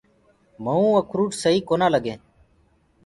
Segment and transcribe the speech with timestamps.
[0.63, 2.21] مؤُنٚ اکروٽ سئي ڪونآ لگينٚ۔